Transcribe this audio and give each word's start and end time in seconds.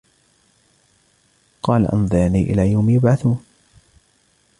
قَالَ 1.63 1.85
أَنْظِرْنِي 1.91 2.41
إِلَى 2.43 2.71
يَوْمِ 2.71 2.89
يُبْعَثُونَ 2.89 3.41